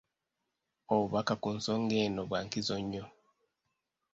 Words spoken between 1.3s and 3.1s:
ku nsonga eno bwa nkizo nnyo.